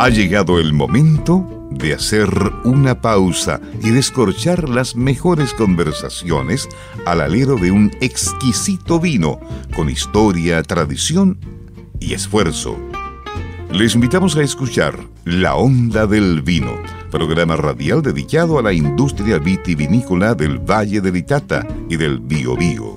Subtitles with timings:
[0.00, 2.30] Ha llegado el momento de hacer
[2.62, 6.68] una pausa y descorchar las mejores conversaciones
[7.04, 9.40] al alero de un exquisito vino
[9.74, 11.36] con historia, tradición
[11.98, 12.78] y esfuerzo.
[13.72, 16.80] Les invitamos a escuchar La Onda del Vino,
[17.10, 22.94] programa radial dedicado a la industria vitivinícola del Valle del Itata y del Biobío.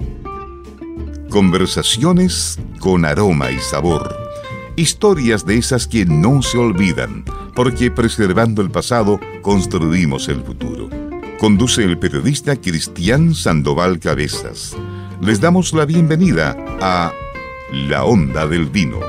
[1.32, 4.31] Conversaciones con aroma y sabor.
[4.78, 10.90] Historias de esas que no se olvidan, porque preservando el pasado construimos el futuro.
[11.40, 14.78] Conduce el periodista Cristian Sandoval Cabezas.
[15.22, 17.12] Les damos la bienvenida a
[17.74, 19.00] La Onda del Vino.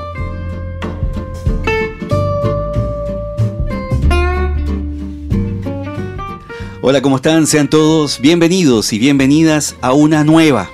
[6.81, 7.47] Hola, ¿cómo están?
[7.47, 10.69] Sean todos bienvenidos y bienvenidas a una nueva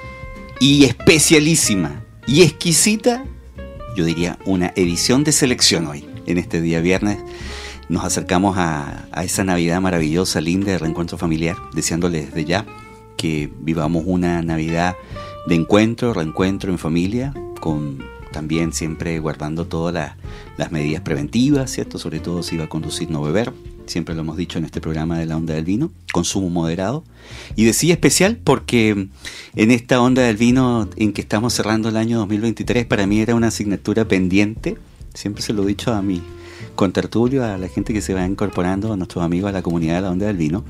[0.59, 3.23] y especialísima y exquisita,
[3.99, 7.19] yo diría, una edición de selección hoy, en este día viernes.
[7.89, 12.65] Nos acercamos a, esa Navidad maravillosa, linda de reencuentro familiar, deseándoles desde ya
[13.17, 14.95] que vivamos una Navidad
[15.47, 20.13] de encuentro, reencuentro en familia, con también siempre guardando todas
[20.55, 21.99] las medidas preventivas, ¿cierto?
[21.99, 23.51] Sobre todo si va a conducir no beber,
[23.89, 27.03] siempre lo hemos dicho en este programa de la onda del vino, consumo moderado.
[27.55, 29.07] Y decía especial porque
[29.55, 33.35] en esta onda del vino en que estamos cerrando el año 2023, para mí era
[33.35, 34.77] una asignatura pendiente,
[35.13, 36.21] siempre se lo he dicho a mi
[36.75, 40.01] contertulio, a la gente que se va incorporando, a nuestros amigos, a la comunidad de
[40.01, 40.63] la onda del vino.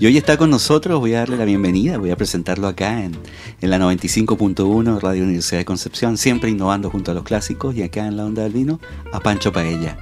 [0.00, 3.12] Y hoy está con nosotros, voy a darle la bienvenida, voy a presentarlo acá en,
[3.60, 8.06] en la 95.1 Radio Universidad de Concepción, siempre innovando junto a los clásicos y acá
[8.08, 8.80] en la onda del vino,
[9.12, 9.96] a Pancho Paella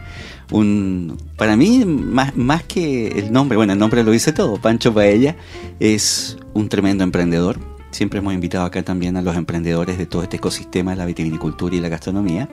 [1.37, 5.37] para mí más, más que el nombre, bueno, el nombre lo dice todo, Pancho Paella
[5.79, 7.59] es un tremendo emprendedor.
[7.93, 11.75] Siempre hemos invitado acá también a los emprendedores de todo este ecosistema de la vitivinicultura
[11.75, 12.49] y la gastronomía.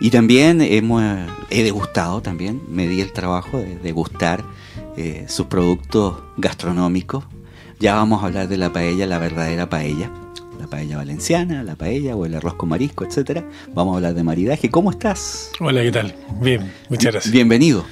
[0.00, 1.02] Y también hemos,
[1.50, 4.44] he degustado también, me di el trabajo de degustar
[4.96, 7.24] eh, sus productos gastronómicos.
[7.78, 10.10] Ya vamos a hablar de la paella, la verdadera paella
[10.62, 13.44] la paella valenciana, la paella o el arroz con marisco, etcétera.
[13.74, 14.70] Vamos a hablar de maridaje.
[14.70, 15.50] ¿Cómo estás?
[15.58, 16.14] Hola, ¿qué tal?
[16.40, 17.32] Bien, muchas gracias.
[17.32, 17.84] Bienvenido.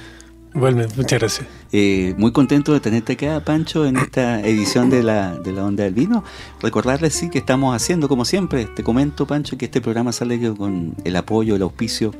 [0.53, 1.47] Bueno, muchas gracias.
[1.73, 5.83] Eh, muy contento de tenerte acá, Pancho, en esta edición de la, de la Onda
[5.83, 6.23] del Vino.
[6.61, 10.95] Recordarles, sí, que estamos haciendo, como siempre, te comento, Pancho, que este programa sale con
[11.03, 12.13] el apoyo, el auspicio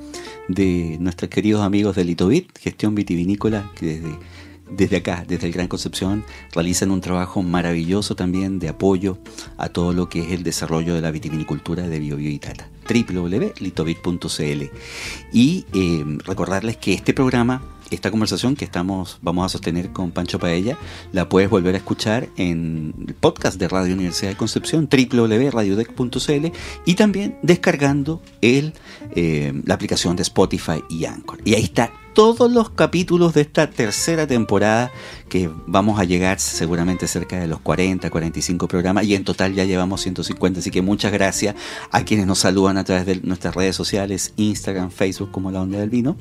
[0.50, 4.18] de nuestros queridos amigos de Litovit, gestión vitivinícola, que desde
[4.72, 6.24] desde acá, desde el Gran Concepción,
[6.54, 9.18] realizan un trabajo maravilloso también de apoyo
[9.58, 12.70] a todo lo que es el desarrollo de la vitivinicultura de Bio, Bio Itata.
[12.88, 14.64] www.litovit.cl
[15.34, 17.62] Y eh, recordarles que este programa
[17.92, 20.78] esta conversación que estamos vamos a sostener con Pancho Paella
[21.12, 26.48] la puedes volver a escuchar en el podcast de Radio Universidad de Concepción www.radiodec.cl
[26.86, 28.74] y también descargando el,
[29.14, 33.70] eh, la aplicación de Spotify y Anchor y ahí está todos los capítulos de esta
[33.70, 34.92] tercera temporada
[35.30, 39.64] que vamos a llegar seguramente cerca de los 40, 45 programas y en total ya
[39.64, 41.56] llevamos 150, así que muchas gracias
[41.90, 45.80] a quienes nos saludan a través de nuestras redes sociales, Instagram, Facebook como La Onda
[45.80, 46.18] del Vino.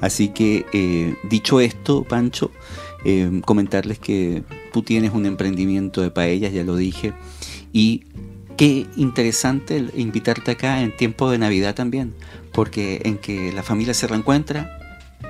[0.00, 2.50] Así que eh, dicho esto, Pancho,
[3.04, 7.12] eh, comentarles que tú tienes un emprendimiento de paellas, ya lo dije,
[7.72, 8.04] y
[8.56, 12.14] qué interesante invitarte acá en tiempo de Navidad también,
[12.52, 14.78] porque en que la familia se reencuentra,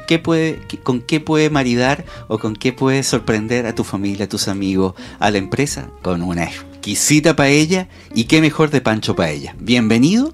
[0.06, 4.28] ¿Qué puede, ¿Con qué puede maridar o con qué puede sorprender a tu familia, a
[4.28, 5.88] tus amigos, a la empresa?
[6.02, 9.54] Con una exquisita paella y qué mejor de Pancho Paella.
[9.58, 10.32] Bienvenido.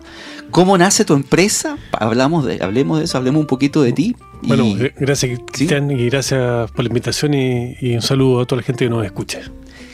[0.51, 1.79] ¿Cómo nace tu empresa?
[1.93, 4.17] Hablamos de, hablemos de eso, hablemos un poquito de ti.
[4.43, 4.65] Bueno,
[4.97, 8.91] gracias Cristian y gracias por la invitación y, un saludo a toda la gente que
[8.91, 9.41] nos escucha.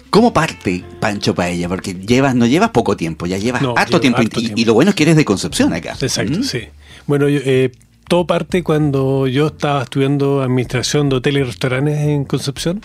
[0.08, 1.68] ¿Cómo parte Pancho Paella?
[1.68, 5.02] Porque llevas, no llevas poco tiempo, ya llevas harto, tiempo, y, lo bueno es que
[5.02, 5.94] eres de Concepción acá.
[6.00, 6.42] Exacto, ¿Mm?
[6.42, 6.60] sí.
[7.06, 7.72] Bueno, yo, eh,
[8.08, 12.80] todo parte cuando yo estaba estudiando administración de hoteles y restaurantes en Concepción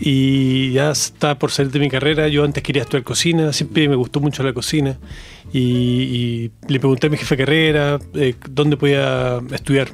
[0.00, 2.26] y ya estaba por salir de mi carrera.
[2.28, 4.98] Yo antes quería estudiar cocina, siempre me gustó mucho la cocina
[5.52, 9.88] y, le pregunté a mi jefe de carrera eh, dónde podía estudiar.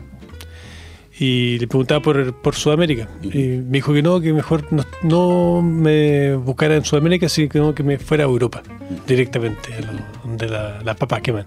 [1.19, 3.08] Y le preguntaba por, Sudamérica.
[3.22, 4.66] Y me dijo que no, que mejor
[5.02, 8.62] no, me buscara en Sudamérica, sino que me fuera a Europa
[9.06, 11.46] directamente, a donde las papas queman.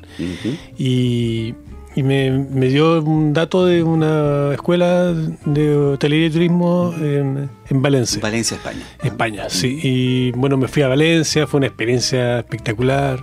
[0.75, 1.54] Y
[2.00, 7.81] y me, me, dio un dato de una escuela de hotelería y turismo en, en
[7.81, 8.22] Valencia.
[8.22, 8.86] Valencia, España.
[9.04, 9.80] España, sí.
[9.84, 13.22] Y bueno, me fui a Valencia, fue una experiencia espectacular.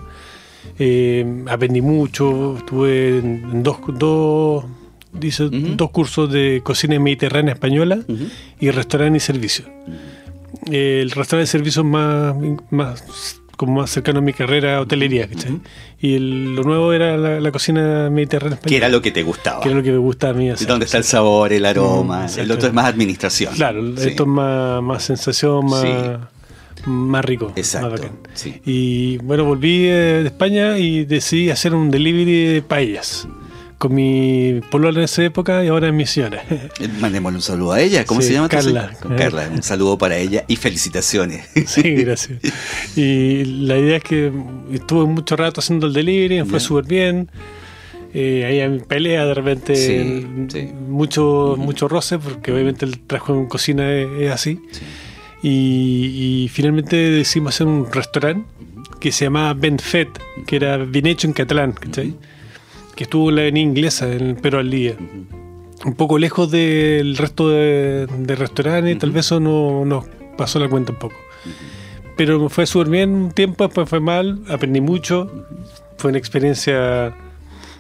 [0.79, 4.67] Eh, aprendí mucho, estuve en dos, dos,
[5.11, 8.01] dice, dos cursos de cocina mediterránea española
[8.61, 9.65] y restaurante y servicio.
[10.71, 12.37] El restaurante y servicio más,
[12.69, 15.61] más como más cercano a mi carrera hotelería, ¿cachai?
[16.01, 19.61] Y lo nuevo era la, cocina mediterránea Que era lo que te gustaba.
[19.61, 20.69] Que era lo que me gusta a mí hacer.
[20.69, 22.27] Dónde está el sabor, el aroma.
[22.27, 23.55] Mm, el otro es más administración.
[23.55, 25.85] Claro, esto es más, más sensación, más,
[26.85, 27.53] más rico.
[27.57, 28.11] Exacto.
[28.65, 33.27] Y bueno, volví de España y decidí hacer un delivery de paellas
[33.79, 36.43] con mi polola en esa época y ahora es mi señora.
[36.51, 38.05] Eh, mandémosle un saludo a ella.
[38.05, 38.49] ¿Cómo se llama?
[38.49, 38.93] Carla.
[39.17, 39.49] Carla.
[39.53, 41.47] Un saludo para ella y felicitaciones.
[41.67, 42.39] Sí, gracias.
[42.97, 44.33] Y la idea es que
[44.73, 47.29] estuve mucho rato haciendo el delivery, fue súper bien.
[48.15, 50.27] Eh, ahí en pelea de repente
[50.89, 54.59] mucho mucho roce porque obviamente el trabajo en cocina es, así
[55.43, 58.49] y, finalmente decidimos hacer un restaurante
[59.01, 60.09] que se llamaba Benfet
[60.47, 62.15] que era bien hecho en catalán ¿cachai?
[62.97, 64.97] Que estuvo en la avenida inglesa, en el Pero al Día.
[65.85, 70.07] Un poco lejos del resto de, restaurantes, tal vez eso no nos
[70.37, 71.15] pasó la cuenta un poco.
[72.17, 75.31] Pero me fue súper bien un tiempo, después fue mal, aprendí mucho,
[75.99, 77.15] fue una experiencia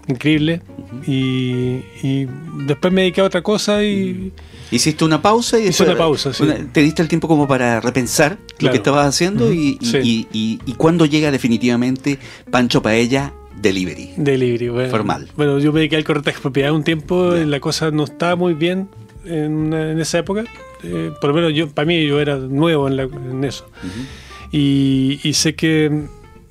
[0.07, 0.63] increíble
[1.07, 2.27] y,
[2.67, 4.33] después me dediqué a otra cosa y...
[4.71, 6.45] Hiciste una pausa y Hice una pausa, sí.
[6.73, 11.07] te diste el tiempo como para repensar lo que estabas haciendo y, y, y, cuándo
[11.07, 12.19] llega definitivamente
[12.51, 14.13] Pancho Paella Delivery.
[14.17, 14.91] Delivery, bueno.
[14.91, 15.29] Formal.
[15.37, 18.55] Bueno, yo me dediqué al corretaje de propiedad un tiempo, la cosa no estaba muy
[18.55, 18.89] bien
[19.25, 20.45] en, esa época.
[20.83, 23.69] Eh, por lo menos yo, para mí, yo era nuevo en, eso.
[24.53, 26.05] y, sé que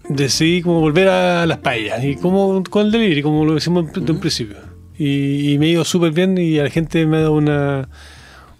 [0.09, 4.11] decidí como volver a las paellas y como con el delivery, como lo decimos de
[4.11, 4.57] un principio.
[4.97, 7.89] Y, y me ha ido súper bien y a la gente me ha dado una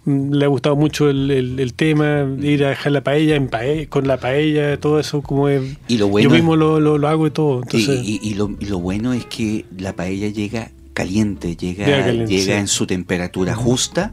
[0.06, 3.50] le ha gustado mucho el, tema, ir a dejar la paella, en
[3.86, 7.62] con la paella, todo eso, como es, y lo yo mismo lo, hago y todo.
[7.72, 14.12] y, lo, bueno es que la paella llega caliente, llega, llega, en su temperatura justa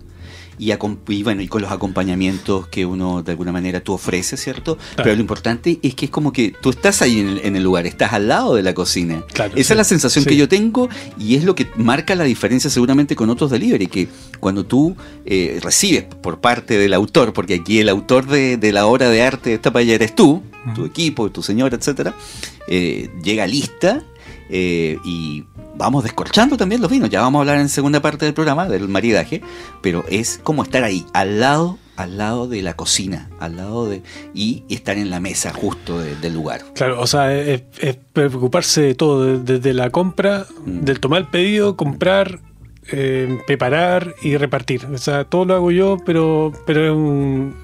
[0.58, 4.78] y, bueno, y con los acompañamientos que uno de alguna manera tú ofreces, ¿cierto?
[4.96, 8.14] Pero lo importante es que es como que tú estás ahí en el, lugar, estás
[8.14, 9.24] al lado de la cocina.
[9.56, 13.16] Esa es la sensación que yo tengo y es lo que marca la diferencia seguramente
[13.16, 14.08] con otros delivery, que
[14.40, 14.96] cuando tú
[15.26, 19.50] eh, recibes por parte del autor, porque aquí el autor de, la obra de arte
[19.50, 20.44] de esta paella eres tú,
[20.76, 22.16] tu equipo, tu señora, etcétera,
[22.68, 24.04] eh, llega lista
[24.50, 25.45] eh, y
[25.75, 27.10] vamos descorchando también los vinos.
[27.10, 29.42] Ya vamos a hablar en segunda parte del programa del maridaje,
[29.81, 34.01] pero es como estar ahí, al lado, al lado de la cocina, al lado de
[34.34, 36.62] y estar en la mesa justo del lugar.
[36.75, 37.63] Claro, o sea, es,
[38.13, 40.80] preocuparse de todo, desde la compra, mm.
[40.81, 42.39] del tomar el pedido, comprar,
[42.92, 44.86] eh, preparar y repartir.
[44.94, 47.62] O sea, todo lo hago yo, pero, pero es un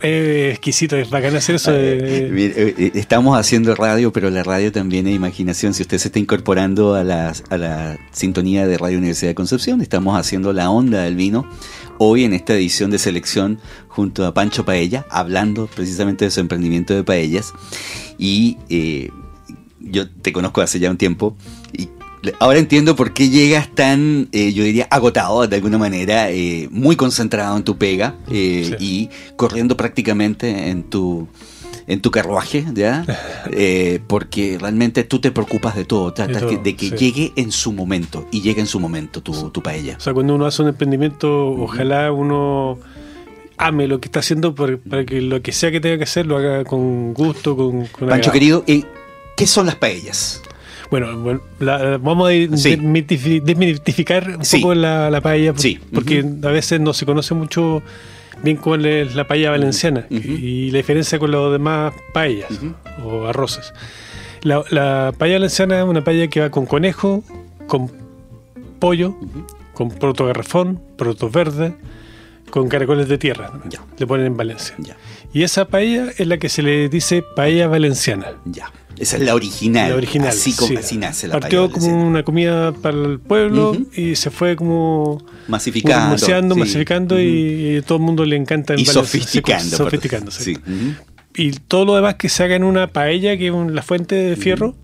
[0.00, 1.70] es exquisito, es bacán hacer eso.
[1.80, 5.74] Eh, eh, estamos haciendo radio, pero la radio también es imaginación.
[5.74, 9.80] Si usted se está incorporando a la, a la sintonía de Radio Universidad de Concepción,
[9.80, 11.46] estamos haciendo la onda del vino
[11.98, 16.94] hoy en esta edición de selección junto a Pancho Paella, hablando precisamente de su emprendimiento
[16.94, 17.52] de paellas.
[18.16, 19.10] Y eh,
[19.80, 21.36] yo te conozco hace ya un tiempo
[22.38, 26.96] Ahora entiendo por qué llegas tan, eh, yo diría, agotado de alguna manera, eh, muy
[26.96, 31.28] concentrado en tu pega eh, y corriendo prácticamente en tu,
[31.86, 33.06] en tu carruaje, ¿ya?
[34.06, 38.42] porque realmente tú te preocupas de todo, tratas de, que llegue en su momento y
[38.42, 39.96] llegue en su momento tu, tu paella.
[39.96, 42.78] O sea, cuando uno hace un emprendimiento, ojalá uno
[43.56, 46.36] ame lo que está haciendo para, que lo que sea que tenga que hacer lo
[46.36, 47.86] haga con gusto, con...
[47.86, 50.42] con Pancho querido, ¿qué son las paellas?
[50.90, 51.40] Bueno,
[52.00, 55.54] vamos a desmitificar un poco la, paella,
[55.94, 57.82] porque a veces no se conoce mucho
[58.42, 62.50] bien cuál es la paella valenciana y la diferencia con los demás paellas
[63.04, 63.72] o arroces.
[64.42, 67.22] La, la, paella valenciana es una paella que va con conejo,
[67.66, 67.90] con
[68.80, 69.16] pollo,
[69.74, 71.74] con proto garrafón, proto verde,
[72.50, 73.52] con caracoles de tierra.
[73.98, 74.76] Le ponen en Valencia.
[75.32, 78.26] Y esa paella es la que se le dice paella valenciana.
[78.44, 78.72] Ya.
[78.98, 79.90] Esa es la original.
[79.90, 80.28] La original.
[80.28, 84.56] Así, como, así nace la Partió como una comida para el pueblo y se fue
[84.56, 88.74] como masificando, masificando y, todo el mundo le encanta.
[88.76, 89.76] y sofisticando.
[89.76, 90.58] Sofisticándose.
[91.34, 94.36] Y todo lo demás que se haga en una paella, que es la fuente de
[94.36, 94.74] fierro,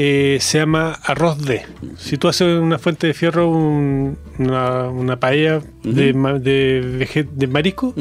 [0.00, 1.66] eh, se llama arroz de.
[1.96, 7.96] Si tú haces una fuente de fierro, una, paella de, de, marisco,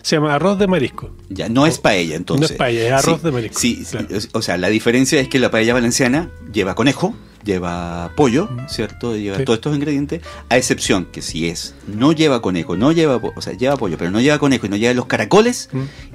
[0.00, 1.14] se llama arroz de marisco.
[1.28, 2.48] Ya, no es paella entonces.
[2.48, 3.60] No es paella, es arroz de marisco.
[3.60, 3.84] Sí,
[4.32, 9.16] o sea, la diferencia es que la paella valenciana lleva conejo, lleva pollo, ¿cierto?
[9.16, 13.40] Lleva todos estos ingredientes, a excepción que si es, no lleva conejo, no lleva, o
[13.40, 15.70] sea, lleva pollo, pero no lleva conejo y no lleva los caracoles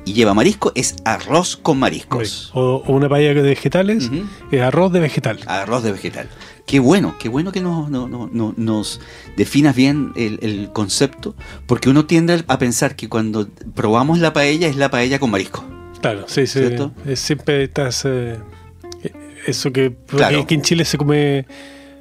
[0.06, 2.52] y lleva marisco, es arroz con mariscos.
[2.54, 4.10] O, una paella de vegetales,
[4.52, 5.40] es arroz de vegetal.
[5.48, 6.30] Arroz de vegetal.
[6.66, 9.00] Qué bueno, qué bueno que nos, nos
[9.38, 11.34] definas bien el, el, concepto,
[11.66, 15.64] porque uno tiende a pensar que cuando probamos la paella es la paella con marisco.
[16.02, 16.60] Claro, sí, sí.
[16.60, 16.92] ¿Cierto?
[17.16, 18.04] Siempre estás.
[18.06, 18.38] eh,
[19.48, 19.90] eso que.
[19.92, 20.42] porque Claro.
[20.42, 21.46] aquí en Chile se come.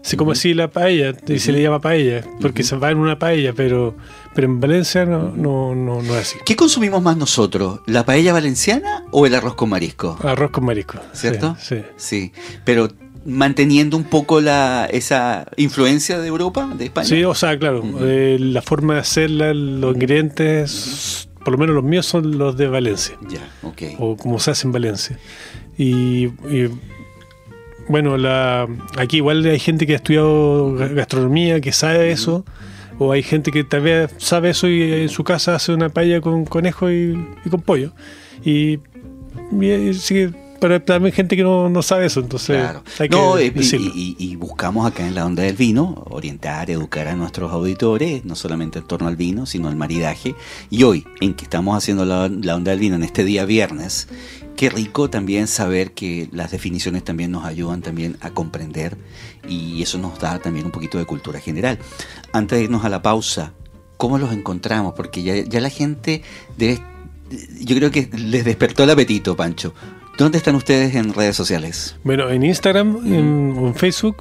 [0.03, 3.19] Se come así la paella y se le llama paella, porque se va en una
[3.19, 3.97] paella, pero,
[4.37, 6.39] pero en Valencia no, no, no, no es así.
[6.47, 7.81] ¿Qué consumimos más nosotros?
[7.87, 10.17] ¿La paella valenciana o el arroz con marisco?
[10.23, 11.01] Arroz con marisco.
[11.13, 11.57] ¿Cierto?
[11.59, 11.79] Sí.
[11.79, 11.83] sí.
[11.97, 12.33] Sí,
[12.65, 12.89] pero
[13.25, 17.09] manteniendo un poco la esa influencia de Europa, de España.
[17.09, 21.83] Sí, o sea, claro, eh, la forma de hacerla, los ingredientes, por lo menos los
[21.85, 23.83] míos son los de Valencia, Ya, ok.
[23.99, 25.19] o como se hace en Valencia.
[25.77, 26.71] Y, y,
[27.89, 28.67] bueno, la,
[28.97, 32.45] aquí igual hay gente que ha estudiado ga- gastronomía, que sabe eso,
[32.99, 36.21] o hay gente que tal vez sabe eso y en su casa hace una paella
[36.21, 37.17] con conejo y,
[37.51, 37.93] con pollo.
[38.45, 38.79] Y,
[39.61, 39.95] y
[40.69, 42.83] pero también gente que no, no sabe eso, entonces Claro.
[42.99, 43.93] hay que No, y, decirlo.
[43.95, 48.35] y- y buscamos acá en la onda del vino orientar, educar a nuestros auditores, no
[48.35, 50.35] solamente en torno al vino, sino al maridaje.
[50.71, 54.09] Y hoy, en que estamos haciendo la, la onda del vino en este día viernes,
[54.57, 58.97] qué rico también saber que las definiciones también nos ayudan también a comprender
[59.49, 61.79] y eso nos da también un poquito de cultura general.
[62.33, 63.53] Antes de irnos a la pausa,
[63.99, 64.95] ¿cómo los encontramos?
[64.97, 66.23] Porque ya, ya la gente
[66.57, 66.81] debe...
[67.61, 69.75] Yo creo que les despertó el apetito, Pancho.
[70.19, 71.97] ¿Dónde están ustedes en redes sociales?
[72.03, 74.17] Bueno, en Instagram, en, o en Facebook,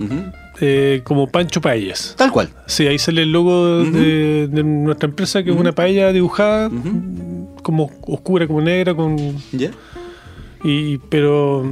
[0.60, 2.16] eh, como Pancho Paellas.
[2.18, 2.50] Tal cual.
[2.66, 6.70] Sí, ahí sale el logo de, de nuestra empresa, que es una paella dibujada,
[7.64, 9.18] como oscura, como negra, con
[9.54, 9.72] ¿Ya?
[10.64, 11.64] y pero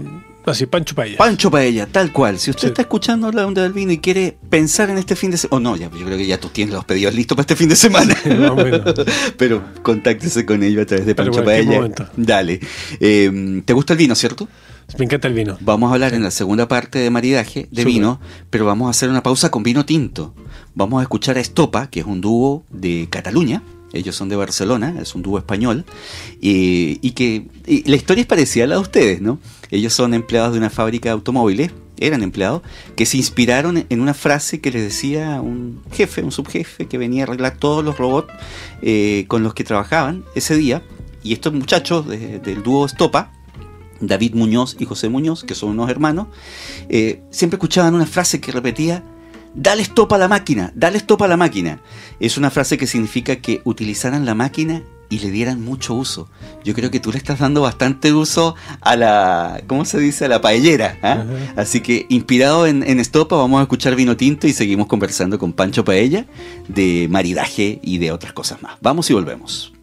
[0.51, 1.17] así, Pancho Paella.
[1.17, 2.39] Pancho Paella, tal cual.
[2.39, 2.67] Si usted Sí.
[2.67, 5.59] está escuchando la onda del vino y quiere pensar en este fin de semana, o
[5.59, 7.75] no, ya, yo creo que ya tú tienes los pedidos listos para este fin de
[7.75, 8.15] semana.
[9.37, 11.89] Pero contáctese con ellos a través de Pero Pancho Paella.
[12.15, 12.59] Dale.
[12.99, 14.47] Eh, ¿Te gusta el vino, cierto?
[14.97, 15.57] Me encanta el vino.
[15.61, 18.19] Vamos a hablar en la segunda parte de maridaje de vino,
[18.49, 20.35] pero vamos a hacer una pausa con vino tinto.
[20.75, 23.63] Vamos a escuchar a Estopa, que es un dúo de Cataluña.
[23.93, 25.85] Ellos son de Barcelona, es un dúo español.
[26.41, 27.45] y que
[27.85, 29.39] la historia es parecida a la de ustedes, ¿no?
[29.71, 32.63] Ellos son empleados de una fábrica de automóviles, eran empleados,
[32.95, 37.23] que se inspiraron en una frase que les decía un jefe, un subjefe, que venía
[37.23, 38.33] a arreglar todos los robots
[38.81, 40.81] eh, con los que trabajaban ese día.
[41.23, 43.31] Y estos muchachos de- del dúo Estopa,
[44.01, 46.27] David Muñoz y José Muñoz, que son unos hermanos,
[46.89, 49.03] eh, siempre escuchaban una frase que repetía,
[49.53, 51.79] dale stop a la máquina, dale stop a la máquina.
[52.19, 56.27] Es una frase que significa que utilizaran la máquina y le dieran mucho uso.
[56.63, 60.25] Yo creo que tú le estás dando bastante uso a la, ¿cómo se dice?
[60.25, 60.97] A la paellera.
[61.03, 61.23] ¿ah?
[61.55, 65.53] Así que inspirado en, en Estopa vamos a escuchar Vino Tinto y seguimos conversando con
[65.53, 66.25] Pancho Paella
[66.67, 68.77] de maridaje y de otras cosas más.
[68.81, 69.73] Vamos y volvemos.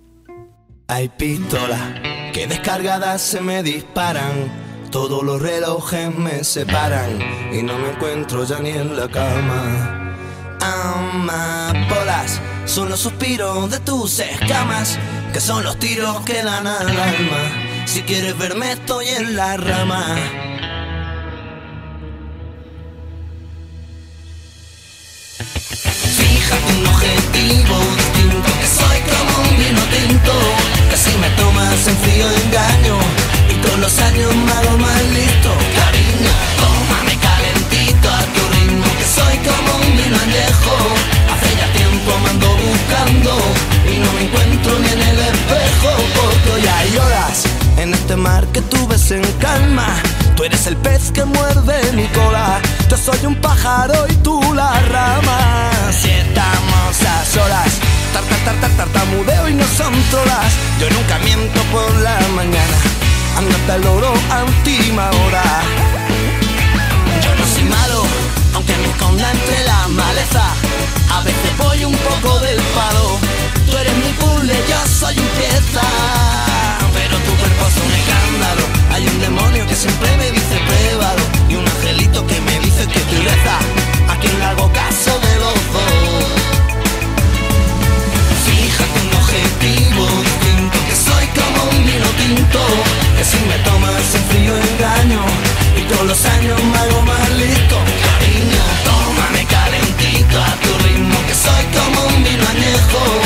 [0.88, 2.00] Hay pistolas
[2.32, 4.69] que descargadas se me disparan.
[4.90, 7.16] Todos los relojes me separan
[7.52, 10.16] y no me encuentro ya ni en la cama.
[10.60, 14.98] Amapolas son los suspiros de tus escamas,
[15.32, 17.86] que son los tiros que dan al alma.
[17.86, 20.16] Si quieres verme, estoy en la rama.
[26.18, 30.32] Fíjate un objetivo distinto Que soy como un vino tinto
[30.90, 32.79] Que si me tomas en frío engaño
[48.52, 49.86] que tú ves en calma.
[50.36, 52.60] Tú eres el pez que muerde mi cola.
[52.90, 55.70] Yo soy un pájaro y tú la rama.
[55.90, 57.72] Si estamos a solas.
[58.12, 60.52] Tar, tar, tar, tar, tartamudeo y no son trolas.
[60.78, 62.76] Yo nunca miento por la mañana.
[63.38, 65.44] Andate al oro a última hora.
[67.24, 68.02] Yo no soy malo,
[68.54, 70.44] aunque me esconda entre la maleza.
[71.10, 73.18] A veces voy un poco del palo.
[73.66, 76.49] Tú eres mi puzzle, yo soy un pieza.
[79.20, 81.22] Demonio que siempre me dice pruébalo.
[81.48, 83.58] Y un angelito que me dice que tú reza.
[84.08, 86.50] A quien le hago caso de los dos.
[88.46, 92.60] Fíjate un objetivo distinto Que soy como un vino tinto
[93.16, 95.22] Que si me tomas en frío engaño
[95.76, 101.34] Y con los años me hago más listo Cariño, tómame calentito a tu ritmo Que
[101.34, 103.19] soy como un vino añejo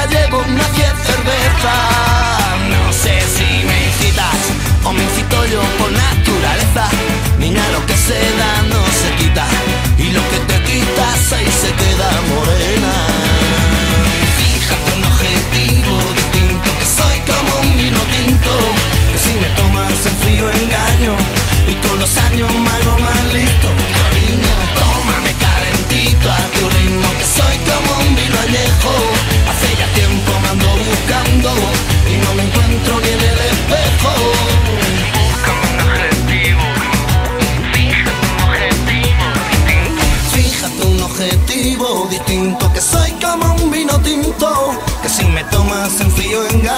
[0.00, 1.80] ya llevo unas 10 cervezas.
[2.68, 4.40] No sé si me incitas
[4.84, 6.88] o me incito yo por naturaleza.
[7.38, 9.46] Mira lo que se da no se quita
[9.98, 12.92] y lo que te quitas ahí se queda morena.
[14.38, 18.52] Fíjate un objetivo distinto que soy como un vino tinto
[19.12, 21.14] que si me tomas en frío engaño
[21.68, 23.68] y con los años me hago más listo.
[24.00, 29.09] Cariño, tómame calentito a tu ritmo que soy como un vino añejo
[32.08, 34.12] y no me encuentro ni en el espejo.
[35.16, 36.64] Búscame un objetivo,
[37.72, 40.06] fíjate un objetivo distinto.
[40.32, 44.48] Fíjate un objetivo distinto, que soy como un vino tinto,
[45.02, 46.69] que si me tomas en frío engaño.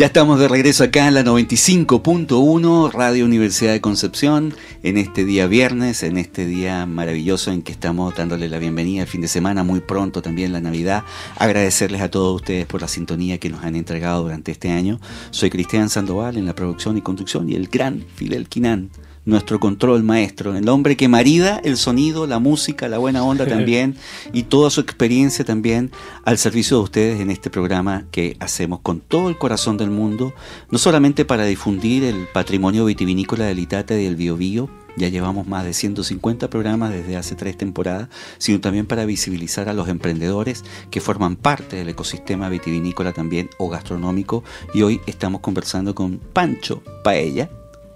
[0.00, 5.46] Ya estamos de regreso acá en la 95.1 Radio Universidad de Concepción en este día
[5.46, 9.62] viernes, en este día maravilloso en que estamos dándole la bienvenida al fin de semana,
[9.62, 11.04] muy pronto también la Navidad.
[11.36, 14.98] Agradecerles a todos ustedes por la sintonía que nos han entregado durante este año.
[15.32, 18.88] Soy Cristian Sandoval en la producción y conducción y el gran Fidel Quinán,
[19.24, 23.96] nuestro control maestro, el hombre que marida el sonido, la música, la buena onda también
[24.32, 25.90] y toda su experiencia también
[26.24, 30.32] al servicio de ustedes en este programa que hacemos con todo el corazón del mundo,
[30.70, 35.64] no solamente para difundir el patrimonio vitivinícola del Itata y del Biobío, ya llevamos más
[35.64, 38.08] de 150 programas desde hace tres temporadas,
[38.38, 43.68] sino también para visibilizar a los emprendedores que forman parte del ecosistema vitivinícola también o
[43.68, 44.42] gastronómico.
[44.74, 47.50] Y hoy estamos conversando con Pancho Paella,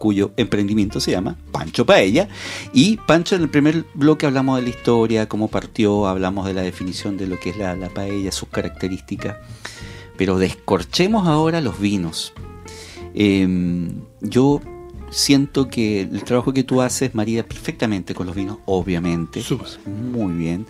[0.04, 2.28] cuyo emprendimiento se llama Pancho Paella.
[2.74, 6.60] Y Pancho, en el primer bloque hablamos de la historia, cómo partió, hablamos de la
[6.60, 9.38] definición de lo que es la, la paella, sus características.
[10.18, 12.34] Pero descorchemos ahora los vinos.
[13.14, 13.48] Eh,
[14.20, 14.60] yo
[15.08, 19.40] siento que el trabajo que tú haces marida perfectamente con los vinos, obviamente.
[19.86, 20.66] Muy bien.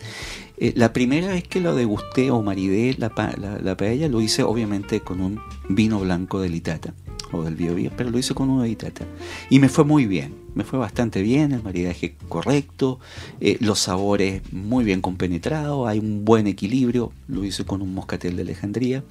[0.59, 4.45] Eh, la primera vez que lo degusté o maridé la, la, la paella lo hice
[4.45, 6.95] obviamente con un vino blanco del Itata
[7.35, 9.05] o del Bio Bio, pero lo hice con uno de Itata.
[9.51, 12.99] Y me fue muy bien, me fue bastante bien, el maridaje correcto,
[13.41, 18.37] eh, los sabores muy bien compenetrados, hay un buen equilibrio, lo hice con un moscatel
[18.37, 19.05] de Alejandría.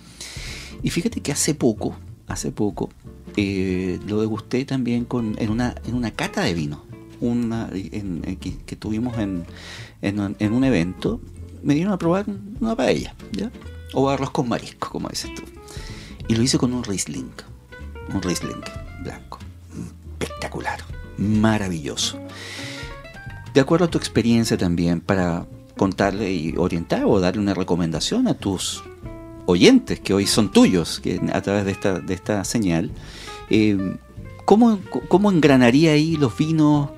[0.81, 1.95] Y fíjate que hace poco,
[2.27, 2.89] hace poco,
[3.38, 6.83] eh, lo degusté también con, en, una, en una cata de vino
[7.23, 9.45] una, que, que tuvimos en,
[10.01, 11.21] en un evento.
[11.62, 12.25] Me dieron a probar
[12.59, 13.49] una paella, ¿ya?
[13.93, 15.43] O arroz con marisco, como dices tú.
[16.27, 17.31] Y lo hice con un Riesling,
[18.13, 18.61] un Riesling
[19.03, 19.39] blanco.
[20.19, 20.79] Espectacular,
[21.17, 22.19] maravilloso.
[23.53, 25.45] De acuerdo a tu experiencia también, para
[25.77, 28.83] contarle y orientar o darle una recomendación a tus
[29.45, 32.91] oyentes que hoy son tuyos que a través de esta, de esta señal,
[33.49, 33.97] eh,
[34.45, 36.89] ¿cómo, ¿cómo engranaría ahí los vinos?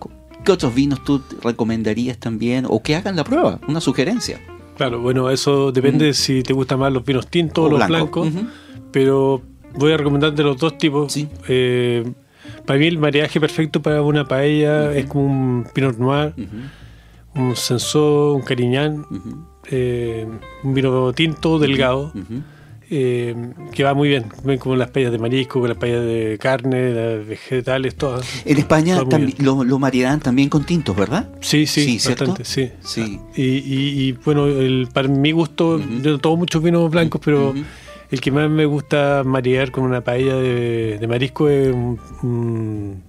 [0.43, 2.65] ¿Qué otros vinos tú recomendarías también?
[2.69, 4.39] O que hagan la prueba, una sugerencia.
[4.77, 8.21] Claro, bueno, eso depende si te gustan más los vinos tintos o, los blanco.
[8.21, 8.43] blancos,
[8.91, 9.41] pero
[9.77, 11.13] voy a recomendarte los dos tipos.
[11.13, 11.27] Sí.
[11.47, 12.03] Eh,
[12.65, 16.33] para mí el mariaje perfecto para una paella es como un Pinot Noir,
[17.35, 19.05] un Sensó, un Cariñán,
[19.71, 20.27] eh,
[20.63, 22.11] un vino tinto, delgado,
[22.91, 23.35] eh,
[23.73, 26.91] que va muy bien, ven como las paellas de marisco, con las paellas de carne,
[26.93, 28.25] las vegetales, todas.
[28.45, 31.29] En España también, lo, lo maridan también con tintos, ¿verdad?
[31.41, 32.69] Sí, sí, Sí, bastante, sí.
[32.81, 33.19] Sí.
[33.35, 37.53] Y, y- y, bueno, el, para mi gusto, yo tomo muchos vinos blancos, pero.
[38.11, 43.03] El que más me gusta marear con una paella de, de marisco es un, un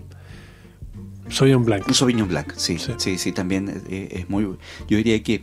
[1.28, 1.86] Sauvignon blanco.
[1.88, 3.18] Un Sauvignon Blanc, sí, sí, Sí.
[3.18, 4.44] sí, también eh, es muy...
[4.44, 5.40] Yo diría que,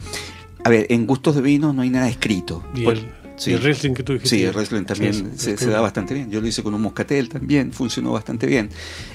[0.64, 2.64] a ver, en gustos de vino no hay nada escrito.
[2.74, 3.52] Y Por- el, sí.
[3.52, 4.38] y el Riesling que tú dijiste.
[4.38, 6.32] Sí, el Riesling también Sí, se, es da bastante bien.
[6.32, 8.70] Yo lo hice con un moscatel también, funcionó bastante bien.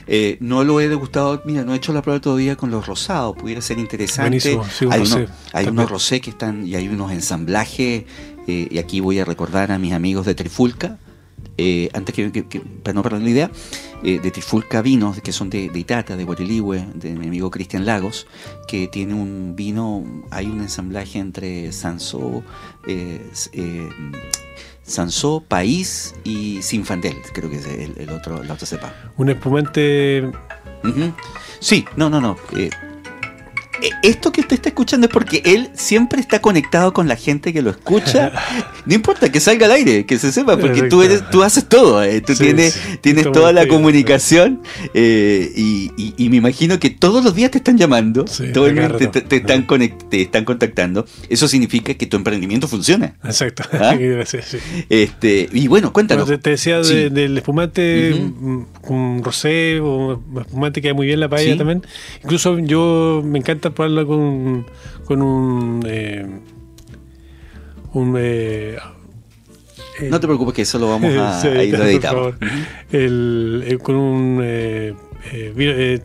[0.07, 3.35] Eh, no lo he degustado, mira, no he hecho la prueba todavía con los rosados,
[3.37, 4.29] pudiera ser interesante.
[4.53, 8.05] Buenísimo, sí, un hay rosé hay unos rosé que están y hay unos ensamblajes,
[8.49, 10.99] eh, y aquí voy a recordar a mis amigos de Trifulca,
[11.57, 13.51] eh, antes que, que- que- para no perder la idea,
[14.03, 17.85] eh, de Trifulca Vinos, que son de, de Itata, de Guariligüe, de mi amigo Cristian
[17.85, 18.27] Lagos,
[18.67, 22.43] que tiene un vino, hay un ensamblaje entre Sansó,
[22.87, 23.21] eh,
[24.83, 28.95] Sansó, País y Sinfandel, creo que es el, el otro, la otra cepa.
[29.19, 30.31] Un espumante.
[31.61, 32.37] Sí, no, no, no.
[33.89, 37.53] Eh, esto que usted está escuchando es porque él siempre está conectado con la gente
[37.53, 38.33] que lo escucha.
[38.87, 42.03] No importa que salga al aire, que se sepa, porque tú eres, tú haces todo.
[42.03, 44.63] eh, Tú Sí, tienes, sí, tienes como toda la comunicación
[44.95, 48.67] eh, y, y- y me imagino que todos los días te están llamando, Sí, todo
[48.67, 51.05] el te, te- te están conect- te están contactando.
[51.29, 53.15] Eso significa que tu emprendimiento funciona.
[53.25, 53.65] Exacto.
[53.73, 53.95] ¿Ah?
[54.89, 56.27] Este, y bueno, cuéntanos.
[56.27, 61.21] Bueno, te, decía de- del espumante, mm, un rosé o espumante que da muy bien
[61.21, 61.83] la paella también.
[62.25, 64.67] Incluso yo me encanta probarla con,
[65.05, 65.83] con un.
[65.87, 66.27] eh,
[67.95, 68.77] un eh,
[70.11, 72.35] No te preocupes que eso lo vamos a, Sí, a ir editando.
[72.91, 74.41] El- eh, con un.
[74.43, 74.95] eh,
[75.33, 76.01] eh, eh,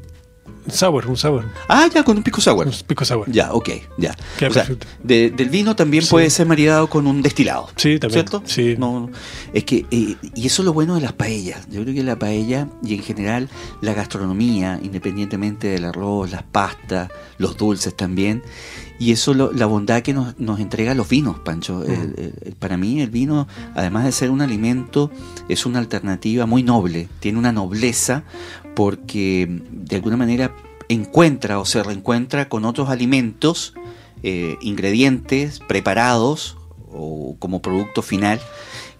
[0.69, 1.45] Sour, un sour.
[1.67, 2.65] Ah, ya, con un pisco sour.
[2.67, 3.29] Un pisco sour.
[3.31, 4.11] Ya, ok, ya.
[4.11, 4.87] O sea, perfecto.
[5.03, 6.09] de- del vino también Sí.
[6.09, 7.67] puede ser maridado con un destilado.
[7.75, 8.25] Sí, también.
[8.27, 8.43] ¿Cierto?
[8.45, 8.75] Sí.
[8.77, 9.09] No,
[9.53, 11.67] es que, eh, y eso es lo bueno de las paellas.
[11.69, 13.49] Yo creo que la paella y en general
[13.81, 18.41] la gastronomía, independientemente del arroz, las pastas, los dulces también,
[18.99, 21.83] y eso lo- la bondad que nos, nos entrega los vinos, Pancho.
[21.83, 25.11] El- el- el- para mí el vino, además de ser un alimento,
[25.49, 28.23] es una alternativa muy noble, tiene una nobleza
[28.75, 30.55] porque de alguna manera
[30.89, 33.73] encuentra o se reencuentra con otros alimentos,
[34.21, 36.57] eh, ingredientes preparados
[36.91, 38.39] o como producto final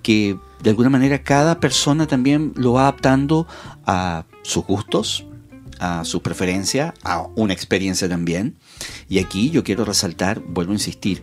[0.01, 3.47] que de alguna manera cada persona también lo va adaptando
[3.85, 5.25] a sus gustos,
[5.79, 8.55] a su preferencia, a una experiencia también.
[9.13, 11.21] Y aquí yo quiero resaltar, vuelvo a insistir,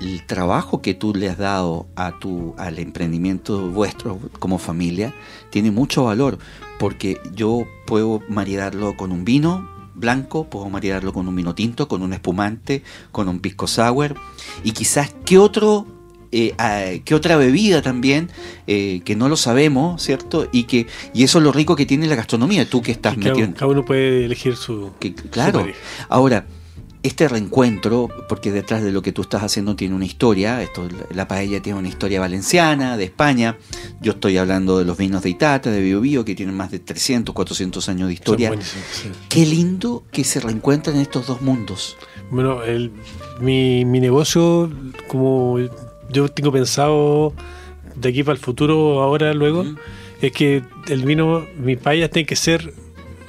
[0.00, 5.12] el trabajo que tú le has dado a tu, al emprendimiento vuestro como familia
[5.50, 6.38] tiene mucho valor
[6.78, 12.02] porque yo puedo maridarlo con un vino blanco, puedo maridarlo con un vino tinto, con
[12.02, 14.14] un espumante, con un pisco sour
[14.62, 15.88] y quizás qué otro
[16.30, 18.30] eh, ah, qué otra bebida también
[18.68, 20.46] eh, que no lo sabemos, ¿cierto?
[20.52, 23.38] Y que y eso es lo rico que tiene la gastronomía, tú que estás metido
[23.44, 24.92] en- cada uno puede elegir su.
[25.00, 25.64] que, claro.
[25.64, 25.70] su.
[26.08, 26.46] Ahora,
[27.02, 31.28] este reencuentro, porque detrás de lo que tú estás haciendo tiene una historia, esto, la
[31.28, 33.56] paella tiene una historia valenciana, de España,
[34.00, 36.80] yo estoy hablando de los vinos de Itata, de Bio Bio, que tienen más de
[36.80, 38.52] 300, 400 años de historia.
[38.60, 39.10] sí.
[39.28, 41.96] Qué lindo que se reencuentren estos dos mundos.
[42.30, 42.92] Bueno, el,
[43.40, 44.70] mi, mi negocio,
[45.06, 45.58] como
[46.10, 47.32] yo tengo pensado
[47.94, 49.64] de aquí para el futuro, ahora, luego,
[50.20, 52.72] es que el vino, mis payas tienen que ser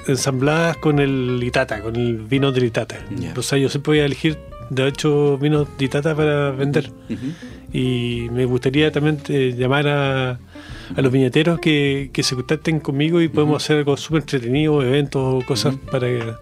[0.07, 2.97] ensambladas con el Itata, con el vino del Itata.
[3.15, 3.33] Ya.
[3.35, 4.37] O sea, yo siempre voy a elegir,
[4.69, 6.91] de hecho, vinos de Itata para vender.
[7.71, 13.21] Y me gustaría también eh, llamar a, a los viñeteros que, que se contacten conmigo
[13.21, 16.39] y podemos hacer algo súper entretenido, eventos o cosas para,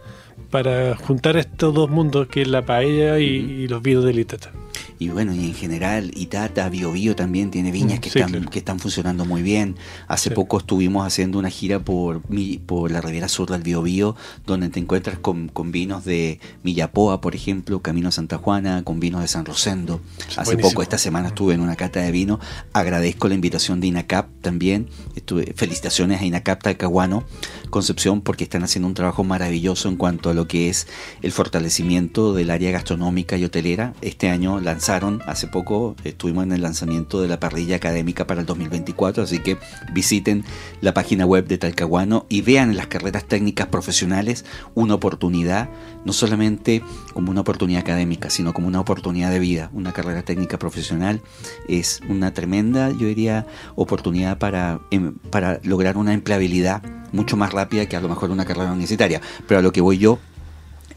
[0.50, 4.52] para juntar estos dos mundos, que es la paella y, y los vinos del Itata.
[4.99, 8.31] Y bueno, y en general, Itata, Bio Bio también tiene viñas Mm, que, sí, están,
[8.33, 8.49] claro.
[8.49, 9.75] que están funcionando muy bien.
[10.07, 10.36] Hace Sí.
[10.36, 12.21] poco estuvimos haciendo una gira por,
[12.65, 17.21] por la Riviera Sur del Bio Bio, donde te encuentras con, con vinos de Millapoa,
[17.21, 20.01] por ejemplo, Camino a Santa Juana, con vinos de San Rosendo.
[20.29, 20.69] Hace Buenísimo.
[20.69, 22.39] poco, esta semana, estuve en una cata de vino.
[22.73, 24.88] Agradezco la invitación de INACAP también.
[25.15, 27.23] Estuve, felicitaciones a INACAP Talcahuano,
[27.69, 30.88] Concepción, porque están haciendo un trabajo maravilloso en cuanto a lo que es
[31.21, 33.93] el fortalecimiento del área gastronómica y hotelera.
[34.01, 39.23] Este año hace poco estuvimos en el lanzamiento de la parrilla académica para el 2024,
[39.23, 39.58] así que
[39.93, 40.45] visiten
[40.80, 44.45] la página web de Talcahuano y vean las carreras técnicas profesionales
[44.76, 45.69] una oportunidad,
[46.06, 49.69] no solamente como una oportunidad académica, sino como una oportunidad de vida.
[49.73, 51.21] Una carrera técnica profesional
[51.67, 53.45] es una tremenda, yo diría,
[53.76, 58.45] oportunidad para, em, para lograr una empleabilidad mucho más rápida que a lo mejor una
[58.45, 59.21] carrera universitaria.
[59.47, 60.19] Pero a lo que voy yo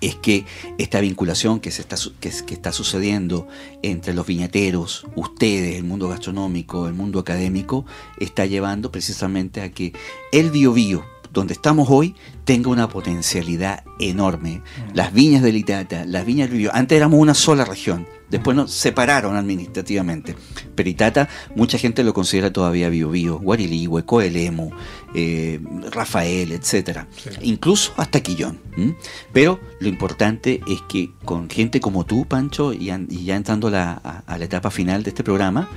[0.00, 0.44] es que
[0.78, 3.46] esta vinculación que, se está, que, que está sucediendo
[3.82, 7.84] entre los viñateros, ustedes, el mundo gastronómico, el mundo académico,
[8.18, 9.92] está llevando precisamente a que
[10.32, 14.62] el biobío, donde estamos hoy, tenga una potencialidad enorme.
[14.94, 18.72] Las viñas del Itata, las viñas del Biobío, antes éramos una sola región, después nos
[18.72, 20.34] separaron administrativamente.
[20.74, 24.70] Pero Itata, mucha gente lo considera todavía Biobío, Guariligüe, Coelemu,
[25.14, 27.06] eh, Rafael, etcétera,
[27.42, 28.58] incluso hasta Quillón.
[28.76, 28.94] ¿m?
[29.32, 33.68] Pero lo importante es que con gente como tú, Pancho, y, an- y ya entrando
[33.68, 35.68] a la, a- a la etapa final de este programa,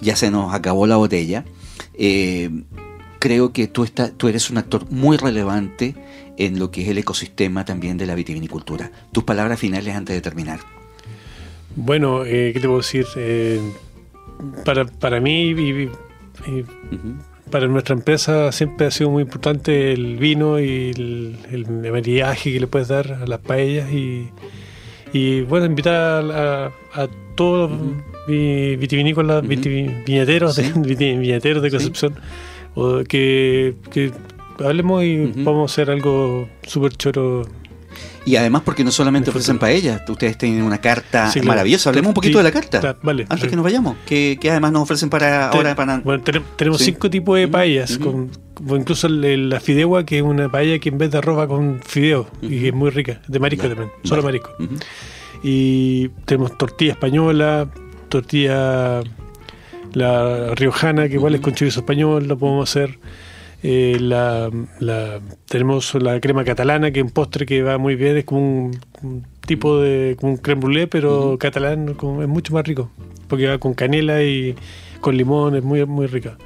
[0.00, 1.44] ya se nos acabó la botella.
[1.94, 2.50] eh,
[3.18, 3.86] creo que tú,
[4.28, 5.94] eres un actor muy relevante
[6.38, 8.90] en lo que es el ecosistema también de la vitivinicultura.
[9.12, 10.60] Tus palabras finales antes de terminar.
[11.76, 13.06] Bueno, eh, ¿qué te puedo decir?
[13.16, 13.60] Eh,
[14.64, 15.90] para, para mí y.
[17.50, 22.60] para nuestra empresa siempre ha sido muy importante el vino y el, el maridaje que
[22.60, 24.28] le puedes dar a las paellas y,
[25.12, 25.94] y bueno, invitar
[26.30, 27.80] a, a- a todos los
[28.28, 29.48] vi- vitivinícolas, Ujú.
[29.52, 30.72] viti- viñateros, de, Sí.
[31.16, 31.76] viñateros de Sí.
[31.76, 32.14] Concepción,
[32.74, 34.12] o que, que
[34.64, 37.42] hablemos y vamos a hacer algo súper choro.
[38.26, 41.48] Y además porque no solamente ofrecen paellas, ustedes tienen una carta Sí, claro.
[41.48, 41.88] maravillosa.
[41.90, 42.80] Hablemos un poquito de la carta.
[42.80, 43.22] claro, vale.
[43.28, 43.48] antes Sí.
[43.48, 43.96] que nos vayamos.
[44.06, 46.86] Que, que además nos ofrecen para ahora para Bueno, tenem- tenemos Sí.
[46.86, 48.30] cinco tipos de paellas, con,
[48.76, 52.28] incluso la fideuá, que es una paella que en vez de arroz va con fideo,
[52.42, 54.40] y es muy rica, de marisco también, solo vale.
[54.40, 54.78] marisco.
[55.42, 57.68] Y tenemos tortilla española,
[58.10, 59.00] tortilla
[59.92, 62.98] la riojana, que igual es con chorizo español, lo podemos hacer.
[63.62, 68.16] Eh, la, la- tenemos la crema catalana, que es un postre que va muy bien,
[68.16, 71.38] es como un, un tipo de como un creme brûlée, pero Ujú.
[71.38, 72.90] catalán como- es mucho más rico,
[73.28, 74.54] porque va con canela y
[75.00, 76.38] con limón, es muy, muy rica.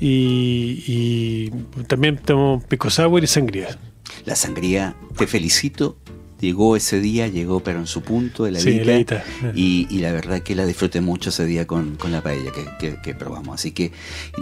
[0.00, 1.50] Y, y
[1.86, 3.78] también tenemos pisco sour y sangría.
[4.24, 5.96] La sangría, te felicito.
[6.40, 9.52] Llegó ese día, llegó pero en su punto, el Sí, heladita, heladita.
[9.54, 12.64] y, y la verdad que la disfruté mucho ese día con, con la paella que,
[12.80, 13.54] que- que probamos.
[13.54, 13.92] Así que,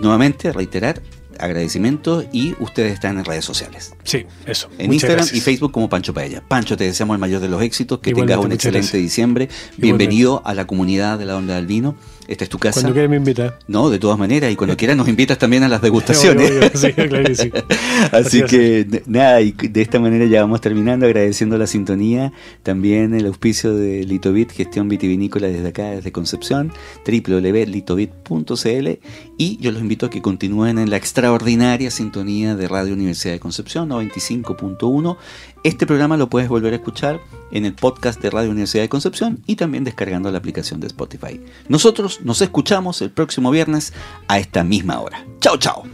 [0.00, 1.02] nuevamente, reiterar
[1.40, 3.94] agradecimientos y ustedes están en redes sociales.
[4.04, 4.68] Sí, eso.
[4.78, 5.38] En Muchas Instagram gracias.
[5.38, 6.42] y Facebook como Pancho Paella.
[6.46, 9.02] Pancho, te deseamos el mayor de los éxitos, que Igualmente, tengas un excelente gracias.
[9.02, 9.48] diciembre.
[9.76, 11.96] Bienvenido a la comunidad de la Onda del Vino.
[12.28, 12.80] Esta es tu casa.
[12.80, 13.58] Cuando quieras me invita.
[13.66, 16.48] No, de todas maneras, y cuando quieras nos invitas también a las degustaciones.
[16.48, 17.50] Obvio, obvio, sí, claro que sí.
[18.12, 23.14] Así Así que nada, y de esta manera ya vamos terminando agradeciendo la sintonía, también
[23.14, 26.72] el auspicio de Litovit, gestión vitivinícola desde acá, desde Concepción,
[27.04, 28.88] www.litovit.cl
[29.36, 30.96] y yo los invito a que continúen en la
[31.30, 35.16] extraordinaria sintonía de Radio Universidad de Concepción 95.1.
[35.62, 37.20] Este programa lo puedes volver a escuchar
[37.52, 41.40] en el podcast de Radio Universidad de Concepción y también descargando la aplicación de Spotify.
[41.68, 43.92] Nosotros nos escuchamos el próximo viernes
[44.26, 45.24] a esta misma hora.
[45.38, 45.84] Chao, chao.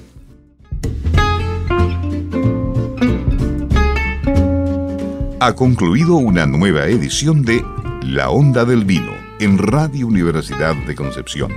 [5.40, 7.62] Ha concluido una nueva edición de
[8.04, 11.52] La Onda del Vino en Radio Universidad de Concepción,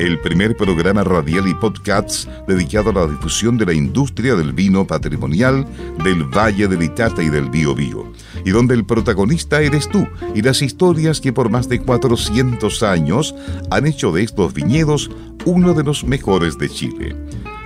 [0.00, 4.86] el primer programa radial y podcast dedicado a la difusión de la industria del vino
[4.86, 5.66] patrimonial
[6.02, 8.10] del Valle del Itata y del Biobío,
[8.46, 13.34] y donde el protagonista eres tú y las historias que por más de 400 años
[13.70, 15.10] han hecho de estos viñedos
[15.44, 17.14] uno de los mejores de Chile.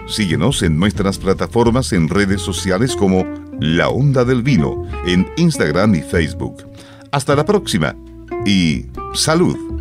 [0.08, 3.24] Síguenos en nuestras plataformas en redes sociales como
[3.60, 6.64] La Onda del Vino, en Instagram y Facebook.
[7.12, 7.94] Hasta la próxima
[8.44, 9.73] y salud.